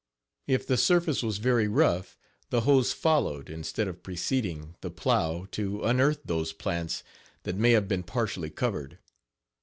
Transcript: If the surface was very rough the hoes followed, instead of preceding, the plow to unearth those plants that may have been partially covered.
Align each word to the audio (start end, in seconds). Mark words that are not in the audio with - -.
If 0.47 0.65
the 0.65 0.77
surface 0.77 1.21
was 1.21 1.37
very 1.37 1.67
rough 1.67 2.17
the 2.49 2.61
hoes 2.61 2.91
followed, 2.91 3.51
instead 3.51 3.87
of 3.87 4.01
preceding, 4.01 4.73
the 4.81 4.89
plow 4.89 5.45
to 5.51 5.83
unearth 5.83 6.21
those 6.25 6.53
plants 6.53 7.03
that 7.43 7.55
may 7.55 7.73
have 7.73 7.87
been 7.87 8.01
partially 8.01 8.49
covered. 8.49 8.97